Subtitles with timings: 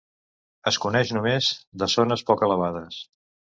[0.71, 1.49] Es coneix només
[1.83, 2.99] de zones poc elevades.